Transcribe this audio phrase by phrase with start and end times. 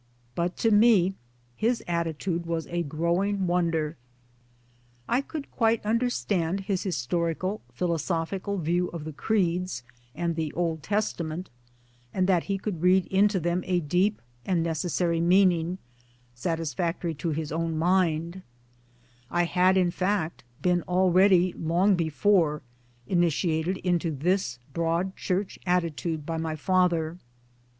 [0.33, 1.13] But to me
[1.55, 3.97] his attitude was a growing wonder.
[5.07, 9.83] I could quite understand his historical philosophical view of the Creeds
[10.15, 11.51] and the Old Testament,
[12.15, 15.77] and that he could read into them a deep and necessary meaning,
[16.33, 18.41] satisfactory to his own mind;
[19.29, 22.63] I had in fact been already, long before,
[23.05, 27.19] initiated into this Broad Church attitude by my father.